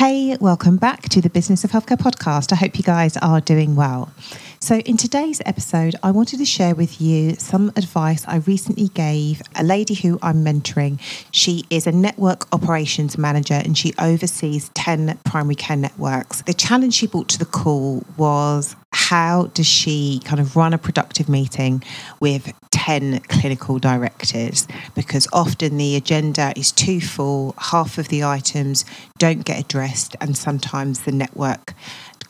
[0.00, 2.52] Hey, welcome back to the Business of Healthcare podcast.
[2.52, 4.10] I hope you guys are doing well.
[4.58, 9.42] So, in today's episode, I wanted to share with you some advice I recently gave
[9.56, 10.98] a lady who I'm mentoring.
[11.32, 16.40] She is a network operations manager and she oversees 10 primary care networks.
[16.40, 20.78] The challenge she brought to the call was how does she kind of run a
[20.78, 21.82] productive meeting
[22.20, 24.66] with 10 clinical directors?
[24.94, 28.84] Because often the agenda is too full, half of the items
[29.18, 31.74] don't get addressed, and sometimes the network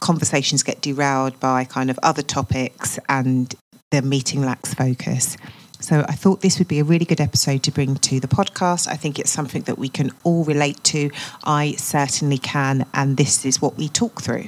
[0.00, 3.54] conversations get derailed by kind of other topics and
[3.90, 5.36] the meeting lacks focus.
[5.80, 8.86] So I thought this would be a really good episode to bring to the podcast.
[8.86, 11.10] I think it's something that we can all relate to.
[11.44, 14.46] I certainly can, and this is what we talk through.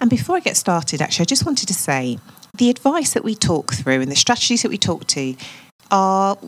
[0.00, 2.18] And before I get started, actually, I just wanted to say
[2.56, 5.34] the advice that we talk through and the strategies that we talk to
[5.90, 6.38] are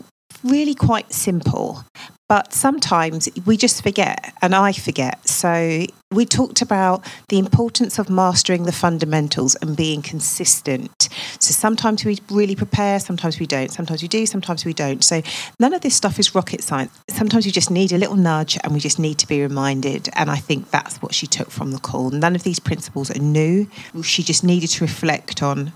[0.43, 1.85] really quite simple,
[2.33, 5.29] but sometimes we just forget, and I forget.
[5.29, 11.09] So, we talked about the importance of mastering the fundamentals and being consistent.
[11.37, 15.03] So, sometimes we really prepare, sometimes we don't, sometimes we do, sometimes we don't.
[15.03, 15.21] So,
[15.59, 16.99] none of this stuff is rocket science.
[17.07, 20.09] Sometimes we just need a little nudge and we just need to be reminded.
[20.15, 22.09] And I think that's what she took from the call.
[22.09, 23.67] None of these principles are new.
[24.01, 25.71] She just needed to reflect on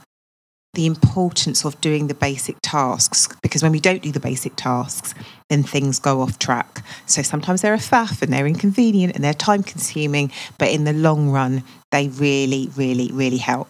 [0.74, 5.16] the importance of doing the basic tasks because when we don't do the basic tasks,
[5.50, 6.84] then things go off track.
[7.06, 10.94] So sometimes they're a faff and they're inconvenient and they're time consuming, but in the
[10.94, 13.70] long run, they really, really, really help.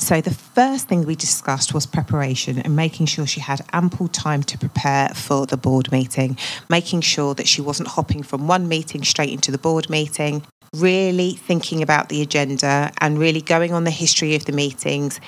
[0.00, 4.42] So, the first thing we discussed was preparation and making sure she had ample time
[4.44, 6.38] to prepare for the board meeting,
[6.70, 10.42] making sure that she wasn't hopping from one meeting straight into the board meeting,
[10.74, 15.20] really thinking about the agenda and really going on the history of the meetings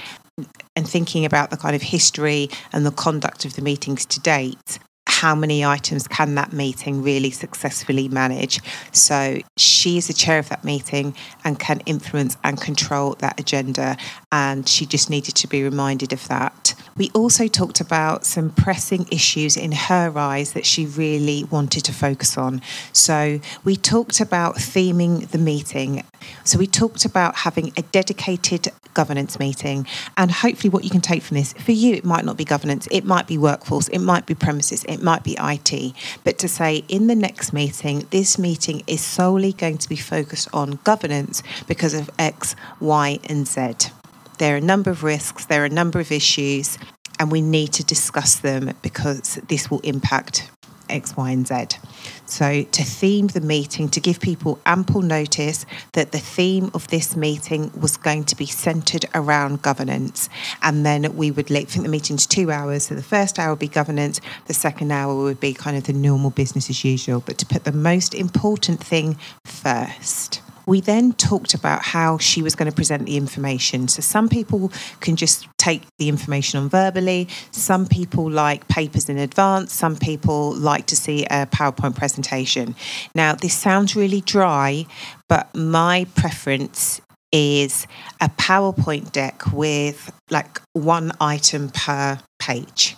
[0.77, 4.79] and thinking about the kind of history and the conduct of the meetings to date,
[5.07, 8.61] how many items can that meeting really successfully manage?
[8.93, 13.97] So she is the chair of that meeting and can influence and control that agenda.
[14.31, 16.75] And she just needed to be reminded of that.
[16.97, 21.93] We also talked about some pressing issues in her eyes that she really wanted to
[21.93, 22.63] focus on.
[22.93, 26.05] So we talked about theming the meeting.
[26.45, 29.87] So we talked about having a dedicated governance meeting.
[30.17, 32.89] And hopefully, what you can take from this for you, it might not be governance,
[32.91, 35.95] it might be workforce, it might be premises, it might be IT.
[36.25, 40.49] But to say in the next meeting, this meeting is solely going to be focused
[40.53, 43.91] on governance because of X, Y, and Z.
[44.39, 46.79] There are a number of risks, there are a number of issues,
[47.19, 50.51] and we need to discuss them because this will impact
[50.93, 51.79] X, Y, and Z.
[52.27, 57.17] So, to theme the meeting, to give people ample notice that the theme of this
[57.17, 60.29] meeting was going to be centered around governance.
[60.63, 62.87] And then we would, think the meeting's two hours.
[62.87, 65.93] So, the first hour would be governance, the second hour would be kind of the
[65.93, 70.41] normal business as usual, but to put the most important thing first.
[70.67, 73.89] We then talked about how she was going to present the information.
[73.89, 77.29] So some people can just take the information on verbally.
[77.51, 79.73] Some people like papers in advance.
[79.73, 82.75] Some people like to see a PowerPoint presentation.
[83.15, 84.87] Now, this sounds really dry,
[85.29, 87.01] but my preference
[87.33, 87.87] is
[88.21, 92.97] a PowerPoint deck with like one item per page.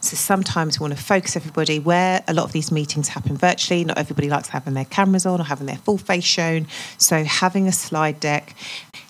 [0.00, 3.84] So sometimes we want to focus everybody where a lot of these meetings happen virtually.
[3.84, 6.66] Not everybody likes having their cameras on or having their full face shown.
[6.98, 8.54] So having a slide deck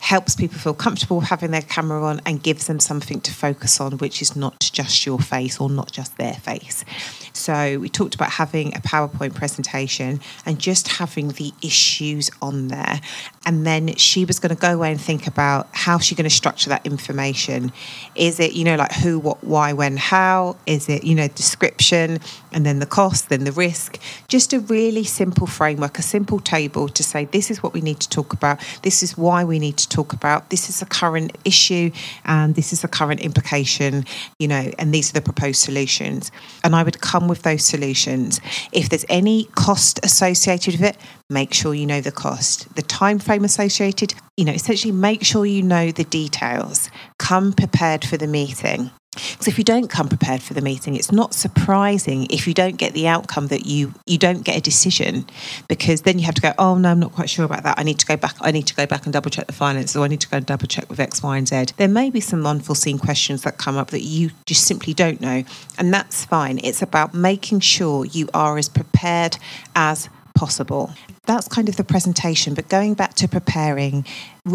[0.00, 3.98] helps people feel comfortable having their camera on and gives them something to focus on,
[3.98, 6.84] which is not just your face or not just their face.
[7.32, 13.00] So we talked about having a PowerPoint presentation and just having the issues on there.
[13.44, 16.34] And then she was going to go away and think about how she's going to
[16.34, 17.72] structure that information.
[18.14, 20.56] Is it, you know, like who, what, why, when, how?
[20.66, 22.18] Is it, you know, description
[22.52, 23.98] and then the cost, then the risk?
[24.28, 28.00] Just a really simple framework, a simple table to say this is what we need
[28.00, 31.36] to talk about, this is why we need to talk about, this is a current
[31.44, 31.90] issue,
[32.24, 34.04] and this is a current implication,
[34.38, 36.30] you know, and these are the proposed solutions.
[36.62, 38.40] And I would come with those solutions.
[38.72, 40.96] If there's any cost associated with it,
[41.30, 45.46] make sure you know the cost, the time frame associated, you know, essentially make sure
[45.46, 46.90] you know the details.
[47.18, 48.90] Come prepared for the meeting.
[49.32, 52.76] Because if you don't come prepared for the meeting, it's not surprising if you don't
[52.76, 55.26] get the outcome that you you don't get a decision,
[55.68, 57.78] because then you have to go, oh no, I'm not quite sure about that.
[57.78, 58.36] I need to go back.
[58.40, 60.36] I need to go back and double check the finance, or I need to go
[60.36, 61.66] and double check with X, Y, and Z.
[61.76, 65.44] There may be some unforeseen questions that come up that you just simply don't know,
[65.78, 66.60] and that's fine.
[66.62, 69.38] It's about making sure you are as prepared
[69.74, 70.92] as possible.
[71.26, 74.06] That's kind of the presentation, but going back to preparing,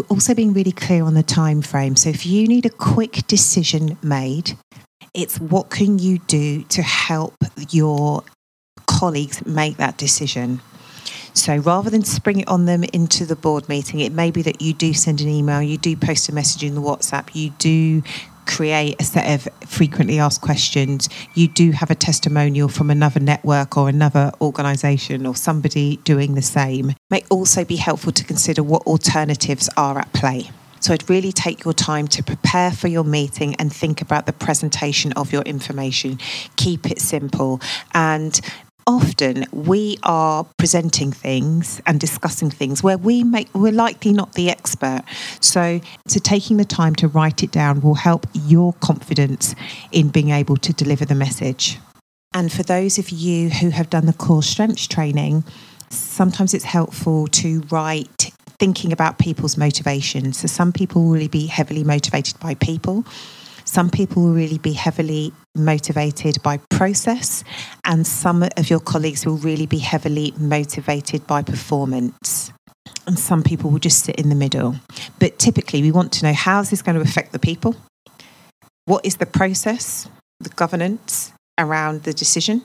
[0.08, 1.96] also being really clear on the time frame.
[1.96, 4.56] So if you need a quick decision made,
[5.14, 7.34] it's what can you do to help
[7.70, 8.24] your
[8.86, 10.62] colleagues make that decision.
[11.34, 14.60] So rather than spring it on them into the board meeting, it may be that
[14.60, 18.02] you do send an email, you do post a message in the WhatsApp, you do
[18.46, 23.76] create a set of frequently asked questions, you do have a testimonial from another network
[23.76, 28.82] or another organisation or somebody doing the same, may also be helpful to consider what
[28.86, 30.50] alternatives are at play.
[30.82, 34.32] So I'd really take your time to prepare for your meeting and think about the
[34.32, 36.18] presentation of your information.
[36.56, 37.60] Keep it simple
[37.94, 38.40] and
[38.86, 44.50] often we are presenting things and discussing things where we make we're likely not the
[44.50, 45.02] expert.
[45.40, 49.54] So so taking the time to write it down will help your confidence
[49.90, 51.78] in being able to deliver the message.
[52.34, 55.44] And for those of you who have done the core strengths training
[55.90, 61.46] sometimes it's helpful to write thinking about people's motivations so some people will really be
[61.46, 63.04] heavily motivated by people
[63.72, 67.42] some people will really be heavily motivated by process,
[67.86, 72.52] and some of your colleagues will really be heavily motivated by performance.
[73.06, 74.76] And some people will just sit in the middle.
[75.18, 77.74] But typically, we want to know how is this going to affect the people?
[78.84, 80.06] What is the process,
[80.38, 82.64] the governance around the decision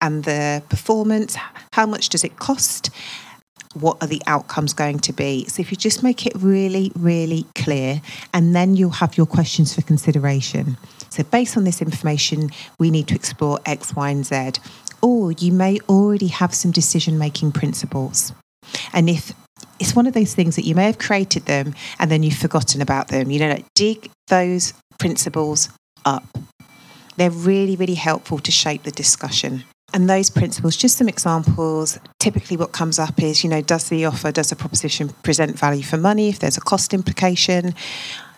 [0.00, 1.36] and the performance?
[1.74, 2.88] How much does it cost?
[3.74, 5.44] What are the outcomes going to be?
[5.46, 8.00] So if you just make it really, really clear,
[8.32, 10.76] and then you'll have your questions for consideration.
[11.10, 14.52] So based on this information, we need to explore X, Y, and Z.
[15.00, 18.32] Or you may already have some decision making principles.
[18.92, 19.32] And if
[19.78, 22.82] it's one of those things that you may have created them and then you've forgotten
[22.82, 25.68] about them, you know, like dig those principles
[26.04, 26.24] up.
[27.16, 29.64] They're really, really helpful to shape the discussion.
[29.94, 31.98] And those principles, just some examples.
[32.18, 35.82] Typically, what comes up is, you know, does the offer, does the proposition present value
[35.82, 36.28] for money?
[36.28, 37.74] If there's a cost implication,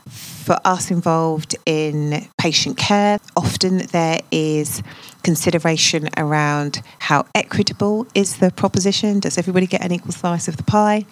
[0.08, 4.82] for us involved in patient care, often there is
[5.22, 9.20] consideration around how equitable is the proposition.
[9.20, 11.04] Does everybody get an equal slice of the pie?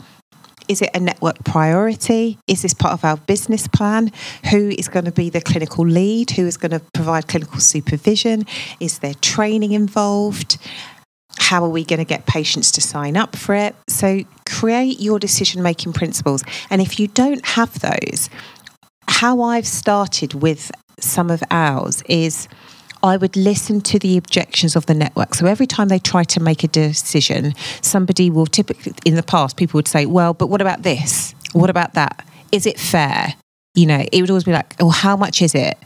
[0.69, 2.39] Is it a network priority?
[2.47, 4.13] Is this part of our business plan?
[4.51, 6.31] Who is going to be the clinical lead?
[6.33, 8.45] Who is going to provide clinical supervision?
[8.79, 10.59] Is there training involved?
[11.39, 13.75] How are we going to get patients to sign up for it?
[13.89, 16.45] So, create your decision making principles.
[16.69, 18.29] And if you don't have those,
[19.07, 20.71] how I've started with
[21.01, 22.49] some of ours is
[23.03, 25.35] I would listen to the objections of the network.
[25.35, 29.57] So every time they try to make a decision, somebody will typically, in the past,
[29.57, 31.35] people would say, well, but what about this?
[31.53, 32.27] What about that?
[32.53, 33.35] Is it fair?
[33.75, 35.79] You know, it would always be like, well, how much is it?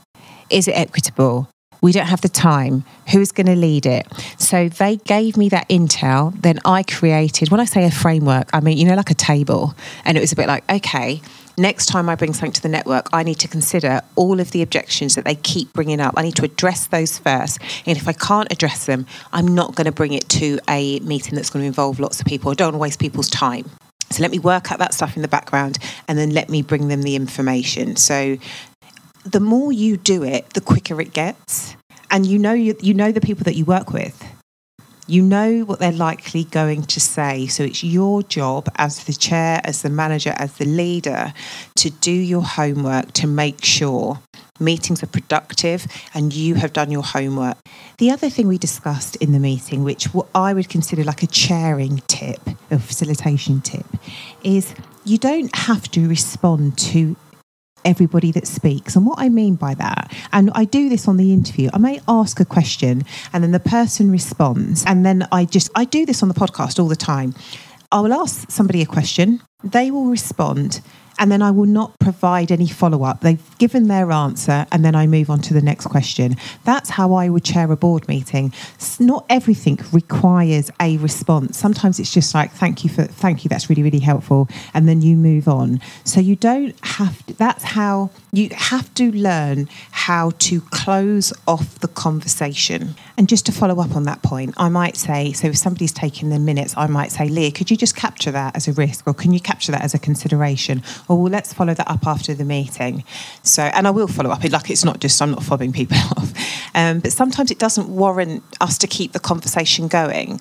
[0.48, 1.48] Is it equitable?
[1.82, 2.84] We don't have the time.
[3.10, 4.06] Who's going to lead it?
[4.38, 6.40] So they gave me that intel.
[6.40, 9.74] Then I created, when I say a framework, I mean, you know, like a table.
[10.04, 11.20] And it was a bit like, okay,
[11.58, 14.62] next time I bring something to the network, I need to consider all of the
[14.62, 16.14] objections that they keep bringing up.
[16.16, 17.58] I need to address those first.
[17.84, 21.34] And if I can't address them, I'm not going to bring it to a meeting
[21.34, 22.52] that's going to involve lots of people.
[22.52, 23.68] I don't want to waste people's time.
[24.10, 26.88] So let me work out that stuff in the background and then let me bring
[26.88, 27.96] them the information.
[27.96, 28.36] So
[29.24, 31.76] the more you do it, the quicker it gets.
[32.10, 34.22] And you know you, you know the people that you work with.
[35.08, 37.46] You know what they're likely going to say.
[37.46, 41.32] So it's your job as the chair, as the manager, as the leader
[41.76, 44.20] to do your homework to make sure
[44.60, 47.58] meetings are productive and you have done your homework.
[47.98, 51.26] The other thing we discussed in the meeting, which what I would consider like a
[51.26, 53.86] chairing tip, a facilitation tip,
[54.44, 54.74] is
[55.04, 57.16] you don't have to respond to
[57.84, 58.96] everybody that speaks.
[58.96, 62.00] And what I mean by that, and I do this on the interview, I may
[62.08, 64.84] ask a question and then the person responds.
[64.86, 67.34] And then I just, I do this on the podcast all the time.
[67.90, 70.80] I will ask somebody a question, they will respond,
[71.18, 73.20] and then I will not provide any follow up.
[73.20, 76.36] They've given their answer, and then I move on to the next question.
[76.64, 78.52] That's how I would chair a board meeting.
[78.98, 81.58] Not everything requires a response.
[81.58, 85.00] Sometimes it's just like, "Thank you for, thank you, that's really, really helpful," and then
[85.00, 85.80] you move on.
[86.02, 87.24] So you don't have.
[87.26, 92.96] To, that's how you have to learn how to close off the conversation.
[93.16, 96.30] And just to follow up on that point, I might say, so if somebody's taking
[96.30, 99.14] the minutes, I might say, Leah, could you just capture that as a risk, or
[99.14, 100.82] can you capture that as a consideration?
[101.08, 103.04] Or well, let's follow that up after the meeting.
[103.58, 104.42] And I will follow up.
[104.44, 106.32] Like it's not just I'm not fobbing people off,
[106.74, 110.40] um, but sometimes it doesn't warrant us to keep the conversation going.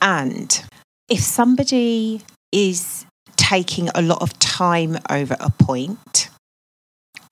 [0.00, 0.62] And
[1.08, 6.28] if somebody is taking a lot of time over a point,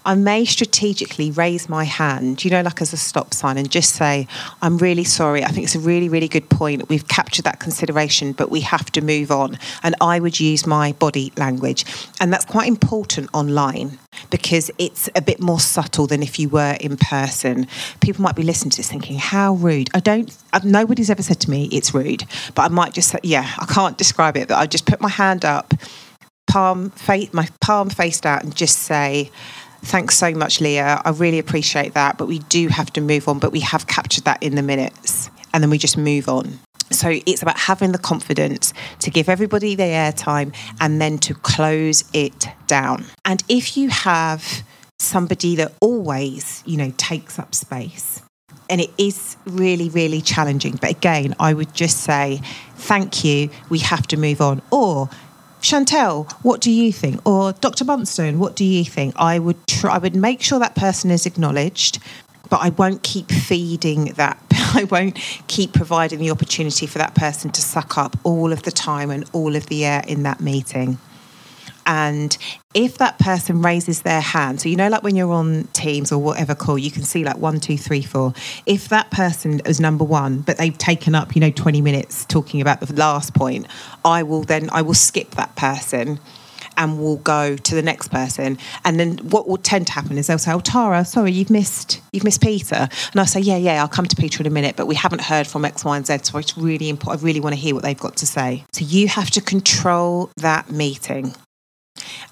[0.05, 3.95] I may strategically raise my hand, you know, like as a stop sign and just
[3.95, 4.27] say,
[4.63, 5.45] I'm really sorry.
[5.45, 6.89] I think it's a really, really good point.
[6.89, 9.59] We've captured that consideration, but we have to move on.
[9.83, 11.85] And I would use my body language.
[12.21, 13.99] And that's quite important online
[14.31, 17.67] because it's a bit more subtle than if you were in person.
[18.01, 19.91] People might be listening to this thinking, how rude.
[19.95, 23.51] I don't, nobody's ever said to me it's rude, but I might just say, yeah,
[23.59, 25.75] I can't describe it, but I just put my hand up,
[26.47, 29.31] palm, face, my palm faced out and just say,
[29.83, 31.01] Thanks so much, Leah.
[31.05, 32.19] I really appreciate that.
[32.19, 35.31] But we do have to move on, but we have captured that in the minutes
[35.53, 36.59] and then we just move on.
[36.91, 42.05] So it's about having the confidence to give everybody their airtime and then to close
[42.13, 43.05] it down.
[43.25, 44.65] And if you have
[44.99, 48.23] somebody that always, you know, takes up space,
[48.69, 50.77] and it is really, really challenging.
[50.77, 52.41] But again, I would just say,
[52.77, 54.63] thank you, we have to move on.
[54.71, 55.09] Or
[55.61, 57.27] Chantel, what do you think?
[57.27, 57.85] Or Dr.
[57.85, 59.15] Bunstone, what do you think?
[59.17, 61.99] I would try, I would make sure that person is acknowledged,
[62.49, 64.43] but I won't keep feeding that.
[64.75, 65.17] I won't
[65.49, 69.25] keep providing the opportunity for that person to suck up all of the time and
[69.33, 70.99] all of the air in that meeting.
[71.87, 72.37] And
[72.75, 76.19] if that person raises their hand, so you know, like when you're on Teams or
[76.19, 78.33] whatever call, you can see like one, two, three, four.
[78.67, 82.61] If that person is number one, but they've taken up, you know, 20 minutes talking
[82.61, 83.67] about the last point,
[84.05, 86.21] I will then, I will skip that person
[86.77, 88.59] and we'll go to the next person.
[88.85, 92.01] And then what will tend to happen is they'll say, "Oh, Tara, sorry, you've missed
[92.13, 94.77] you've missed Peter." And I'll say, "Yeah, yeah, I'll come to Peter in a minute,
[94.77, 97.23] but we haven't heard from X, Y, and Z, so it's really important.
[97.23, 100.31] I really want to hear what they've got to say." So you have to control
[100.39, 101.35] that meeting.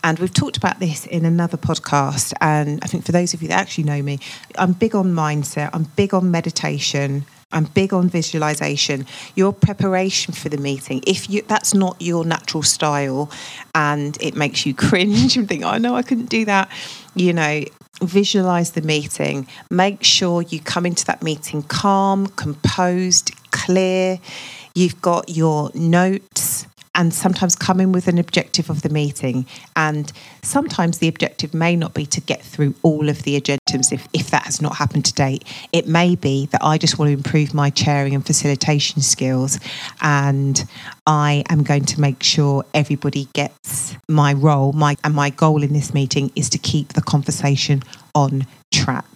[0.05, 2.33] And we've talked about this in another podcast.
[2.41, 4.19] And I think for those of you that actually know me,
[4.57, 7.25] I'm big on mindset, I'm big on meditation.
[7.51, 9.07] I'm big on visualization.
[9.35, 13.31] Your preparation for the meeting, if you that's not your natural style
[13.75, 16.71] and it makes you cringe and think, oh no, I couldn't do that,
[17.15, 17.65] you know,
[18.03, 19.47] visualize the meeting.
[19.71, 24.21] Make sure you come into that meeting calm, composed, clear.
[24.75, 26.38] You've got your notes
[26.99, 29.47] and sometimes come in with an objective of the meeting.
[29.77, 30.13] And
[30.43, 34.31] sometimes the objective may not be to get through all of the agendas if, if
[34.31, 35.45] that has not happened to date.
[35.73, 39.61] It may be that I just want to improve my chairing and facilitation skills.
[40.03, 40.69] And
[41.07, 44.73] I am going to make sure everybody gets my role.
[44.73, 49.07] My and my goal in this meeting is to keep the conversation on track.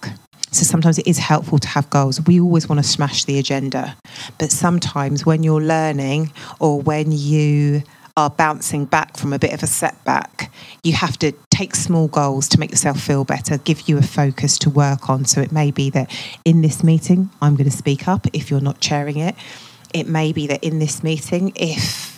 [0.53, 2.21] So sometimes it is helpful to have goals.
[2.27, 3.97] We always want to smash the agenda.
[4.39, 6.31] But sometimes when you're learning
[6.61, 7.83] or when you
[8.19, 10.53] are bouncing back from a bit of a setback,
[10.85, 14.59] you have to take small goals to make yourself feel better, give you a focus
[14.59, 15.25] to work on.
[15.25, 18.61] So it may be that in this meeting, I'm going to speak up if you're
[18.61, 19.35] not chairing it.
[19.95, 22.12] It may be that in this meeting, if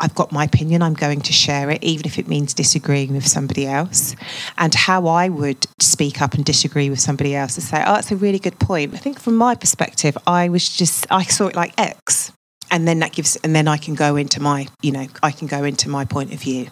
[0.00, 3.26] I've got my opinion, I'm going to share it, even if it means disagreeing with
[3.26, 4.14] somebody else.
[4.56, 8.12] And how I would speak up and disagree with somebody else and say, oh, that's
[8.12, 8.94] a really good point.
[8.94, 12.32] I think from my perspective, I was just, I saw it like X.
[12.70, 15.46] And then that gives, and then I can go into my, you know, I can
[15.46, 16.68] go into my point of view.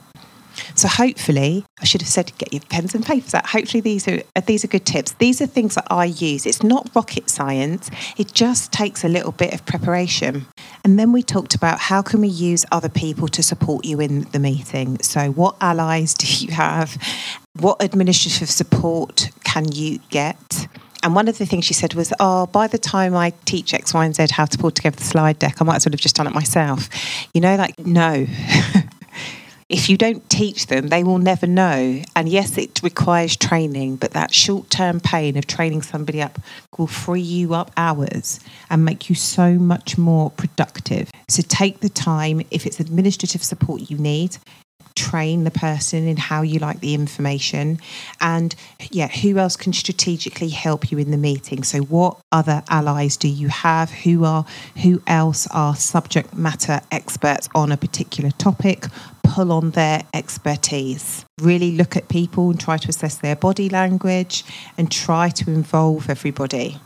[0.74, 3.46] So hopefully, I should have said get your pens and papers out.
[3.46, 5.12] Hopefully these are uh, these are good tips.
[5.12, 6.46] These are things that I use.
[6.46, 7.90] It's not rocket science.
[8.16, 10.46] It just takes a little bit of preparation.
[10.84, 14.22] And then we talked about how can we use other people to support you in
[14.32, 14.98] the meeting.
[15.02, 16.96] So what allies do you have?
[17.58, 20.68] What administrative support can you get?
[21.02, 23.94] And one of the things she said was, Oh, by the time I teach X,
[23.94, 26.00] Y, and Z how to pull together the slide deck, I might as well have
[26.00, 26.88] just done it myself.
[27.32, 28.26] You know, like, no.
[29.68, 32.02] if you don't teach them, they will never know.
[32.14, 36.38] And yes, it requires training, but that short term pain of training somebody up
[36.78, 38.38] will free you up hours
[38.70, 41.10] and make you so much more productive.
[41.28, 44.38] So take the time, if it's administrative support you need,
[44.96, 47.78] train the person in how you like the information.
[48.20, 48.54] And
[48.90, 51.62] yeah who else can strategically help you in the meeting?
[51.62, 53.90] So what other allies do you have?
[53.90, 54.44] Who are
[54.82, 58.86] who else are subject matter experts on a particular topic
[59.28, 64.44] pull on their expertise really look at people and try to assess their body language
[64.78, 66.78] and try to involve everybody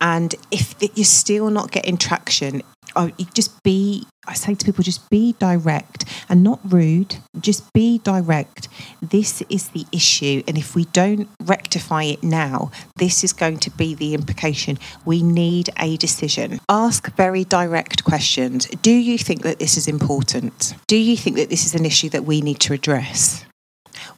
[0.00, 2.62] and if you're still not getting traction
[2.96, 7.16] oh, just be, I say to people, just be direct and not rude.
[7.38, 8.68] Just be direct.
[9.02, 10.42] This is the issue.
[10.48, 14.78] And if we don't rectify it now, this is going to be the implication.
[15.04, 16.60] We need a decision.
[16.68, 18.66] Ask very direct questions.
[18.82, 20.74] Do you think that this is important?
[20.86, 23.44] Do you think that this is an issue that we need to address?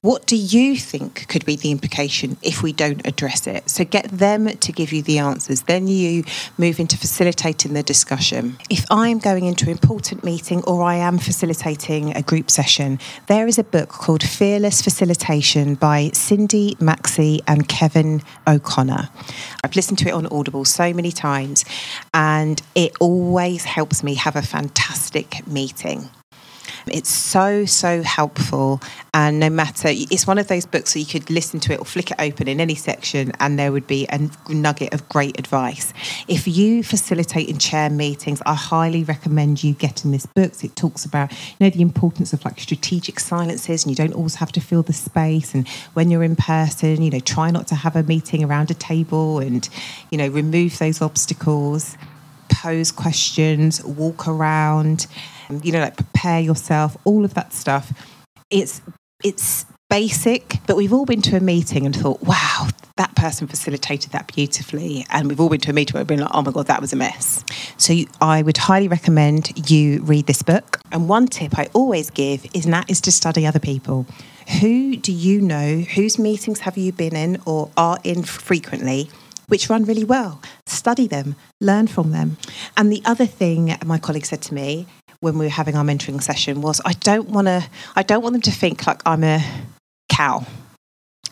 [0.00, 3.68] What do you think could be the implication if we don't address it?
[3.68, 5.62] So get them to give you the answers.
[5.62, 6.22] Then you
[6.56, 8.58] move into facilitating the discussion.
[8.70, 13.48] If I'm going into an important meeting or I am facilitating a group session, there
[13.48, 19.08] is a book called Fearless Facilitation by Cindy Maxey and Kevin O'Connor.
[19.64, 21.64] I've listened to it on Audible so many times
[22.14, 26.08] and it always helps me have a fantastic meeting.
[26.92, 28.80] It's so, so helpful.
[29.14, 31.84] And no matter, it's one of those books that you could listen to it or
[31.84, 35.92] flick it open in any section and there would be a nugget of great advice.
[36.28, 40.52] If you facilitate and chair meetings, I highly recommend you getting this book.
[40.62, 44.36] It talks about, you know, the importance of like strategic silences and you don't always
[44.36, 45.54] have to fill the space.
[45.54, 48.74] And when you're in person, you know, try not to have a meeting around a
[48.74, 49.68] table and,
[50.10, 51.96] you know, remove those obstacles,
[52.48, 55.06] pose questions, walk around
[55.62, 57.92] you know, like prepare yourself, all of that stuff.
[58.50, 58.80] It's
[59.24, 64.12] it's basic, but we've all been to a meeting and thought, wow, that person facilitated
[64.12, 65.06] that beautifully.
[65.10, 66.80] And we've all been to a meeting where we've been like, oh my God, that
[66.80, 67.44] was a mess.
[67.78, 70.80] So I would highly recommend you read this book.
[70.92, 74.06] And one tip I always give is that is to study other people.
[74.60, 75.78] Who do you know?
[75.80, 79.10] Whose meetings have you been in or are in frequently?
[79.48, 80.42] Which run really well.
[80.66, 82.36] Study them, learn from them.
[82.76, 84.86] And the other thing my colleague said to me
[85.20, 88.34] when we were having our mentoring session was I don't want to I don't want
[88.34, 89.44] them to think like I'm a
[90.10, 90.46] cow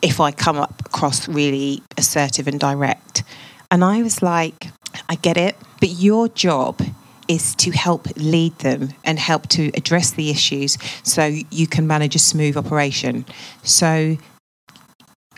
[0.02, 3.22] if I come up across really assertive and direct.
[3.70, 4.68] And I was like,
[5.08, 6.80] I get it, but your job
[7.28, 12.14] is to help lead them and help to address the issues so you can manage
[12.14, 13.26] a smooth operation.
[13.64, 14.16] So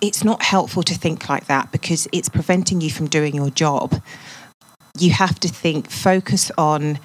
[0.02, 4.02] it's not helpful to think like that because it's preventing you from doing your job.
[4.98, 6.98] You have to think, focus on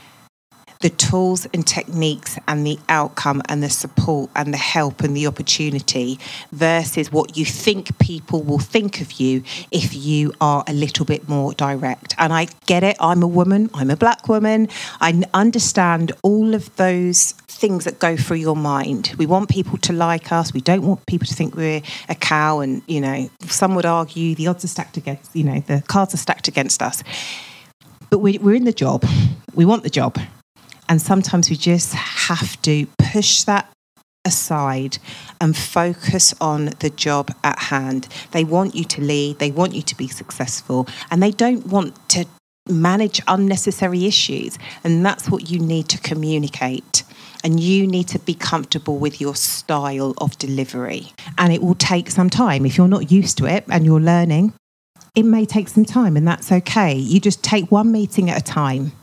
[0.83, 5.25] the tools and techniques and the outcome and the support and the help and the
[5.25, 6.19] opportunity
[6.51, 9.41] versus what you think people will think of you
[9.71, 12.13] if you are a little bit more direct.
[12.17, 12.97] And I get it.
[12.99, 14.67] I'm a woman, I'm a black woman.
[14.99, 19.15] I understand all of those things that go through your mind.
[19.17, 20.53] We want people to like us.
[20.53, 22.59] We don't want people to think we're a cow.
[22.59, 26.13] And, you know, some would argue the odds are stacked against, you know, the cards
[26.13, 27.03] are stacked against us.
[28.09, 29.05] But we're in the job.
[29.55, 30.19] We want the job.
[30.89, 33.69] And sometimes we just have to push that
[34.25, 34.97] aside
[35.41, 38.07] and focus on the job at hand.
[38.31, 42.09] They want you to lead, they want you to be successful, and they don't want
[42.09, 42.25] to
[42.69, 44.57] manage unnecessary issues.
[44.83, 47.03] And that's what you need to communicate.
[47.43, 51.11] And you need to be comfortable with your style of delivery.
[51.37, 52.65] And it will take some time.
[52.65, 54.53] If you're not used to it and you're learning,
[55.13, 56.95] it may take some time, and that's okay.
[56.95, 58.93] You just take one meeting at a time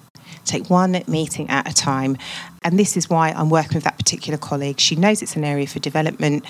[0.45, 2.17] take one meeting at a time.
[2.63, 4.81] And this is why I'm working with that particular colleague.
[4.81, 6.45] She knows it's an area for development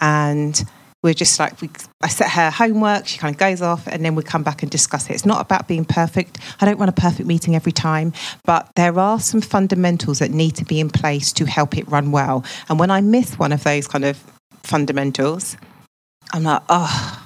[0.00, 0.62] and
[1.02, 1.68] we're just like we
[2.00, 4.70] I set her homework, she kind of goes off and then we come back and
[4.70, 5.14] discuss it.
[5.14, 6.38] It's not about being perfect.
[6.60, 8.12] I don't run a perfect meeting every time,
[8.44, 12.12] but there are some fundamentals that need to be in place to help it run
[12.12, 12.44] well.
[12.68, 14.22] And when I miss one of those kind of
[14.62, 15.56] fundamentals,
[16.32, 17.21] I'm like, oh,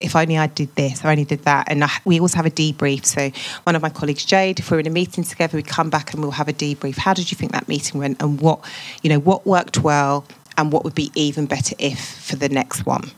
[0.00, 1.70] if only I did this, or only did that.
[1.70, 3.04] And I, we always have a debrief.
[3.04, 3.30] So
[3.64, 6.22] one of my colleagues, Jade, if we're in a meeting together, we come back and
[6.22, 6.96] we'll have a debrief.
[6.96, 8.60] How did you think that meeting went, and what
[9.02, 10.24] you know, what worked well,
[10.56, 13.10] and what would be even better if for the next one?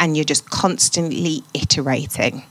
[0.00, 2.44] And you're just constantly iterating.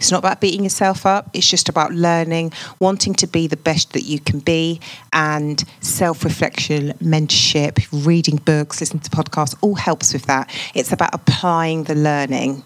[0.00, 1.28] It's not about beating yourself up.
[1.34, 4.80] It's just about learning, wanting to be the best that you can be,
[5.12, 10.50] and self reflection, mentorship, reading books, listening to podcasts all helps with that.
[10.74, 12.62] It's about applying the learning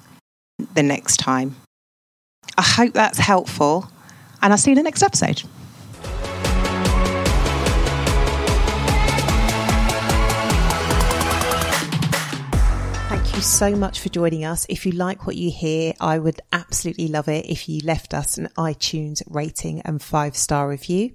[0.59, 1.57] the next time.
[2.57, 3.91] I hope that's helpful,
[4.43, 5.43] and I'll see you in the next episode.
[13.09, 14.67] Thank you so much for joining us.
[14.69, 18.39] If you like what you hear, I would absolutely love it if you left us
[18.39, 21.15] an iTunes rating and five star review.